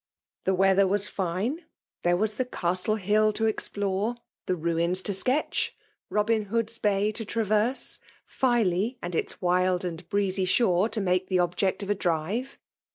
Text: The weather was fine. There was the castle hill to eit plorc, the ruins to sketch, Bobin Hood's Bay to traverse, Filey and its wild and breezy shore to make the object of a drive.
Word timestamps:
The 0.45 0.55
weather 0.55 0.87
was 0.87 1.07
fine. 1.07 1.63
There 2.01 2.17
was 2.17 2.33
the 2.33 2.45
castle 2.45 2.95
hill 2.95 3.31
to 3.33 3.43
eit 3.45 3.57
plorc, 3.69 4.17
the 4.47 4.55
ruins 4.55 5.03
to 5.03 5.13
sketch, 5.13 5.75
Bobin 6.09 6.45
Hood's 6.45 6.79
Bay 6.79 7.11
to 7.11 7.23
traverse, 7.23 7.99
Filey 8.25 8.97
and 9.03 9.13
its 9.13 9.43
wild 9.43 9.85
and 9.85 10.09
breezy 10.09 10.45
shore 10.45 10.89
to 10.89 11.01
make 11.01 11.27
the 11.27 11.37
object 11.37 11.83
of 11.83 11.91
a 11.91 11.93
drive. 11.93 12.57